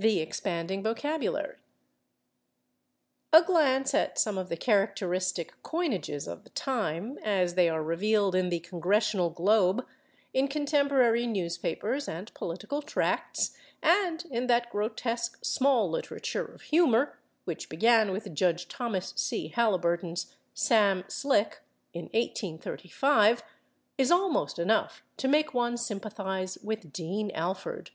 §3 0.02 0.16
/The 0.18 0.22
Expanding 0.22 0.82
Vocabulary/ 0.82 1.56
A 3.32 3.40
glance 3.42 3.94
at 3.94 4.18
some 4.18 4.36
of 4.36 4.50
the 4.50 4.56
characteristic 4.58 5.54
coinages 5.62 6.30
of 6.30 6.44
the 6.44 6.50
time, 6.50 7.16
as 7.22 7.54
they 7.54 7.66
are 7.66 7.82
revealed 7.82 8.34
in 8.34 8.50
the 8.50 8.60
/Congressional 8.60 9.34
Globe/, 9.34 9.86
in 10.34 10.48
contemporary 10.48 11.26
newspapers 11.26 12.08
and 12.10 12.34
political 12.34 12.82
tracts, 12.82 13.56
and 13.82 14.26
in 14.30 14.48
that 14.48 14.68
grotesque 14.68 15.42
small 15.42 15.88
literature 15.90 16.44
of 16.44 16.60
humor 16.60 17.18
which 17.44 17.70
began 17.70 18.12
with 18.12 18.34
Judge 18.34 18.68
Thomas 18.68 19.14
C. 19.16 19.48
Haliburton's 19.56 20.36
"Sam 20.52 21.04
Slick" 21.08 21.60
in 21.94 22.04
1835, 22.12 23.42
is 23.96 24.10
almost 24.10 24.58
enough 24.58 25.02
to 25.16 25.26
make 25.26 25.54
one 25.54 25.78
sympathize 25.78 26.58
with 26.62 26.92
Dean 26.92 27.30
Alford. 27.30 27.92